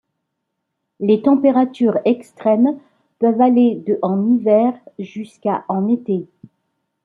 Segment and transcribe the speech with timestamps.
[0.99, 2.79] Les températures extrêmes
[3.19, 6.27] peuvent aller de en hiver jusqu'à en été.